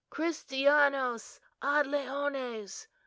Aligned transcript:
"Christianos 0.09 1.39
ad 1.61 1.85
leones!" 1.85 2.87